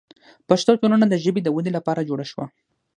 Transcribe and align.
پښتو 0.49 0.71
ټولنه 0.81 1.05
د 1.07 1.15
ژبې 1.23 1.41
د 1.43 1.49
ودې 1.55 1.71
لپاره 1.77 2.07
جوړه 2.09 2.25
شوه. 2.31 2.45